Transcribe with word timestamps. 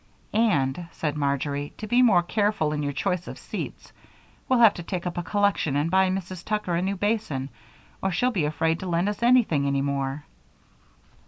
"And," 0.33 0.87
said 0.93 1.15
Marjory, 1.15 1.73
"to 1.77 1.85
be 1.85 2.01
more 2.01 2.23
careful 2.23 2.71
in 2.73 2.81
your 2.81 2.91
choice 2.91 3.27
of 3.27 3.37
seats 3.37 3.93
we'll 4.49 4.57
have 4.57 4.73
to 4.73 4.81
take 4.81 5.05
up 5.05 5.15
a 5.19 5.21
collection 5.21 5.75
and 5.75 5.91
buy 5.91 6.09
Mrs. 6.09 6.43
Tucker 6.43 6.73
a 6.73 6.81
new 6.81 6.95
basin, 6.97 7.49
or 8.01 8.11
she'll 8.11 8.31
be 8.31 8.45
afraid 8.45 8.79
to 8.79 8.87
lend 8.87 9.09
us 9.09 9.21
anything 9.21 9.61
more." 9.85 10.25